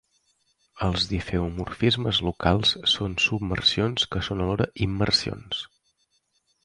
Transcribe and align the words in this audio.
Els 0.85 1.03
difeomorfismes 1.09 2.21
locals 2.29 2.71
són 2.95 3.13
submersions 3.27 4.09
que 4.15 4.23
són 4.29 4.43
alhora 4.47 4.71
immersions. 4.87 5.61